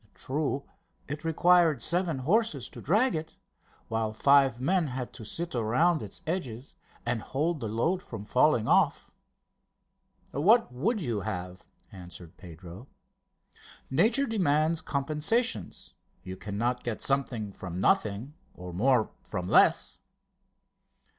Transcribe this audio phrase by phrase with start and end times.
[0.15, 0.63] True,
[1.07, 3.35] it required seven horses to drag it,
[3.87, 6.73] while five men had to sit around its edges
[7.05, 9.11] and hold the load from falling off."
[10.31, 12.87] "What would you have?" answered Pedro.
[13.91, 15.93] "Nature demands compensations.
[16.23, 19.99] You cannot get something from nothing or more from less!"